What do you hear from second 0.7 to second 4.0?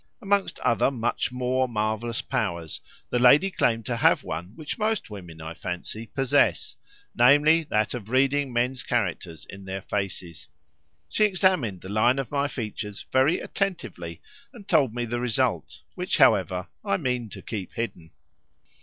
much more marvellous powers, the lady claimed to